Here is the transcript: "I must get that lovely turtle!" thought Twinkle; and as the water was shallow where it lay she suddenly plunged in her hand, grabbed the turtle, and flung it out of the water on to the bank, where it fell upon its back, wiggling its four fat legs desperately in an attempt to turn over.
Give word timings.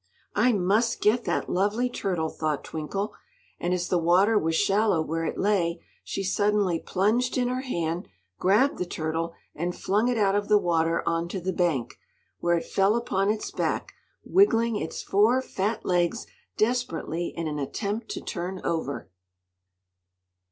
"I 0.33 0.51
must 0.51 0.99
get 0.99 1.25
that 1.25 1.47
lovely 1.47 1.87
turtle!" 1.87 2.29
thought 2.31 2.63
Twinkle; 2.63 3.13
and 3.59 3.71
as 3.71 3.87
the 3.87 3.99
water 3.99 4.35
was 4.35 4.55
shallow 4.55 4.99
where 4.99 5.25
it 5.25 5.37
lay 5.37 5.79
she 6.03 6.23
suddenly 6.23 6.79
plunged 6.79 7.37
in 7.37 7.49
her 7.49 7.61
hand, 7.61 8.07
grabbed 8.39 8.79
the 8.79 8.85
turtle, 8.87 9.35
and 9.53 9.77
flung 9.77 10.07
it 10.07 10.17
out 10.17 10.33
of 10.33 10.47
the 10.47 10.57
water 10.57 11.07
on 11.07 11.27
to 11.27 11.39
the 11.39 11.53
bank, 11.53 11.99
where 12.39 12.57
it 12.57 12.65
fell 12.65 12.95
upon 12.95 13.29
its 13.29 13.51
back, 13.51 13.91
wiggling 14.25 14.75
its 14.75 15.03
four 15.03 15.39
fat 15.39 15.85
legs 15.85 16.25
desperately 16.57 17.27
in 17.37 17.47
an 17.47 17.59
attempt 17.59 18.09
to 18.09 18.21
turn 18.21 18.59
over. 18.63 19.07